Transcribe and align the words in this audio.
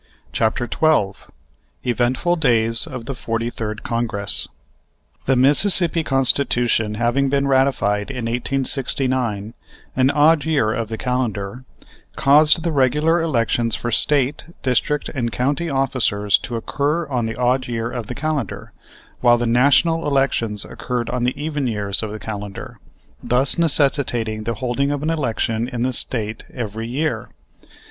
CHAPTER 0.33 0.65
XII 0.67 1.11
EVENTFUL 1.83 2.35
DAYS 2.37 2.87
OF 2.87 3.05
THE 3.05 3.13
FORTY 3.13 3.51
THIRD 3.51 3.83
CONGRESS 3.83 4.47
The 5.27 5.35
Mississippi 5.35 6.03
Constitution 6.03 6.95
having 6.95 7.29
been 7.29 7.47
ratified 7.47 8.09
in 8.09 8.25
1869, 8.25 9.53
an 9.95 10.09
odd 10.09 10.43
year 10.43 10.73
of 10.73 10.89
the 10.89 10.97
calendar, 10.97 11.65
caused 12.15 12.63
the 12.63 12.71
regular 12.71 13.21
elections 13.21 13.75
for 13.75 13.91
State, 13.91 14.45
district 14.63 15.09
and 15.09 15.31
county 15.31 15.69
officers 15.69 16.39
to 16.39 16.55
occur 16.55 17.05
on 17.07 17.27
the 17.27 17.35
odd 17.35 17.67
year 17.67 17.91
of 17.91 18.07
the 18.07 18.15
calendar, 18.15 18.71
while 19.19 19.37
the 19.37 19.45
National 19.45 20.07
elections 20.07 20.65
occurred 20.65 21.11
on 21.11 21.25
the 21.25 21.39
even 21.39 21.67
years 21.67 22.01
of 22.01 22.11
the 22.11 22.17
calendar, 22.17 22.79
thus 23.21 23.55
necessitating 23.59 24.45
the 24.45 24.55
holding 24.55 24.89
of 24.89 25.03
an 25.03 25.11
election 25.11 25.67
in 25.67 25.83
the 25.83 25.93
State 25.93 26.43
every 26.51 26.87
year. 26.87 27.29